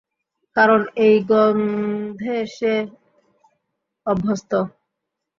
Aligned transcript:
কারণ 0.55 0.81
এই 1.05 1.15
গন্ধে 1.29 2.37
সে 2.55 2.73
অভ্যস্ত। 4.07 4.51